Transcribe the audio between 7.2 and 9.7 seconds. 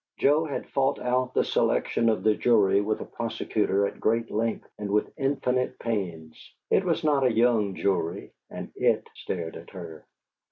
a young jury, and IT stared at